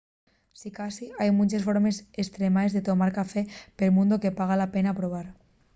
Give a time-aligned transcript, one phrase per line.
[0.61, 3.41] sicasí hai munches formes estremaes de tomar café
[3.77, 5.27] pel mundu que paga la pena probar